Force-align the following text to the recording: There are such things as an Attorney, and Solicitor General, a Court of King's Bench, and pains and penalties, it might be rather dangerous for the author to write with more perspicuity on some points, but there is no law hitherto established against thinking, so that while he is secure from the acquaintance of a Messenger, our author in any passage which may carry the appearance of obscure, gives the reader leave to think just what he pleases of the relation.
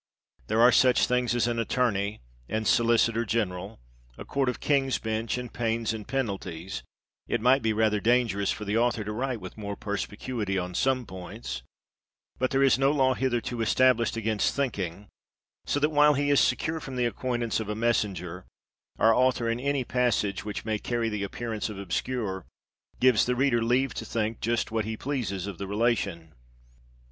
There 0.47 0.61
are 0.61 0.71
such 0.71 1.05
things 1.05 1.35
as 1.35 1.45
an 1.45 1.59
Attorney, 1.59 2.21
and 2.49 2.67
Solicitor 2.67 3.23
General, 3.23 3.79
a 4.17 4.25
Court 4.25 4.49
of 4.49 4.59
King's 4.59 4.97
Bench, 4.97 5.37
and 5.37 5.53
pains 5.53 5.93
and 5.93 6.07
penalties, 6.07 6.81
it 7.27 7.39
might 7.39 7.61
be 7.61 7.71
rather 7.71 7.99
dangerous 7.99 8.49
for 8.51 8.65
the 8.65 8.75
author 8.75 9.03
to 9.03 9.11
write 9.11 9.39
with 9.39 9.59
more 9.59 9.75
perspicuity 9.75 10.57
on 10.57 10.73
some 10.73 11.05
points, 11.05 11.61
but 12.39 12.49
there 12.49 12.63
is 12.63 12.79
no 12.79 12.91
law 12.91 13.13
hitherto 13.13 13.61
established 13.61 14.17
against 14.17 14.55
thinking, 14.55 15.07
so 15.67 15.79
that 15.79 15.89
while 15.91 16.15
he 16.15 16.31
is 16.31 16.39
secure 16.39 16.79
from 16.79 16.95
the 16.95 17.05
acquaintance 17.05 17.59
of 17.59 17.69
a 17.69 17.75
Messenger, 17.75 18.45
our 18.97 19.13
author 19.13 19.47
in 19.47 19.59
any 19.59 19.83
passage 19.83 20.43
which 20.43 20.65
may 20.65 20.79
carry 20.79 21.09
the 21.09 21.21
appearance 21.21 21.69
of 21.69 21.77
obscure, 21.77 22.43
gives 22.99 23.27
the 23.27 23.35
reader 23.35 23.61
leave 23.61 23.93
to 23.93 24.03
think 24.05 24.41
just 24.41 24.71
what 24.71 24.83
he 24.85 24.97
pleases 24.97 25.45
of 25.45 25.59
the 25.59 25.67
relation. 25.67 26.33